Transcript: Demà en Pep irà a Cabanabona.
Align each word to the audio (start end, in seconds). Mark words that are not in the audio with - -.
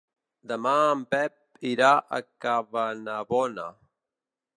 Demà 0.51 0.71
en 0.93 1.03
Pep 1.15 1.67
irà 1.73 1.89
a 2.19 2.21
Cabanabona. 2.45 3.67